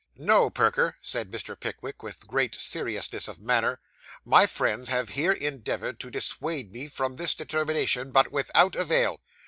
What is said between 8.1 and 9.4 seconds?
but without avail.